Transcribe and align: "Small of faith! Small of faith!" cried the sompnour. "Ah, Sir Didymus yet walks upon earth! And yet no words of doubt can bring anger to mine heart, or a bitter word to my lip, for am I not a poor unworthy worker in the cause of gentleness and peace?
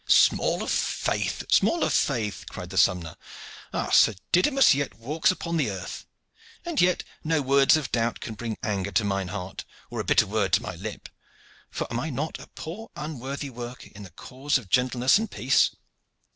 "Small 0.07 0.63
of 0.63 0.71
faith! 0.71 1.43
Small 1.51 1.83
of 1.83 1.93
faith!" 1.93 2.45
cried 2.49 2.71
the 2.71 2.75
sompnour. 2.77 3.15
"Ah, 3.71 3.91
Sir 3.91 4.15
Didymus 4.31 4.73
yet 4.73 4.97
walks 4.97 5.29
upon 5.29 5.61
earth! 5.61 6.07
And 6.65 6.81
yet 6.81 7.03
no 7.23 7.39
words 7.43 7.77
of 7.77 7.91
doubt 7.91 8.19
can 8.19 8.33
bring 8.33 8.57
anger 8.63 8.91
to 8.93 9.03
mine 9.03 9.27
heart, 9.27 9.63
or 9.91 9.99
a 9.99 10.03
bitter 10.03 10.25
word 10.25 10.53
to 10.53 10.63
my 10.63 10.73
lip, 10.73 11.07
for 11.69 11.85
am 11.93 11.99
I 11.99 12.09
not 12.09 12.39
a 12.39 12.47
poor 12.55 12.89
unworthy 12.95 13.51
worker 13.51 13.89
in 13.93 14.01
the 14.01 14.09
cause 14.09 14.57
of 14.57 14.71
gentleness 14.71 15.19
and 15.19 15.29
peace? 15.29 15.69